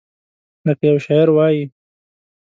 لکه 0.65 0.83
یو 0.89 0.97
شاعر 1.05 1.27
وایي: 1.33 1.63